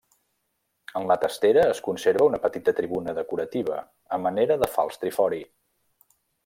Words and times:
En 0.99 1.03
la 1.11 1.17
testera 1.23 1.65
es 1.73 1.81
conserva 1.89 2.27
una 2.29 2.41
petita 2.47 2.75
tribuna 2.81 3.15
decorativa, 3.21 3.79
a 4.19 4.23
manera 4.27 4.61
de 4.65 4.75
fals 4.77 5.03
trifori. 5.05 5.45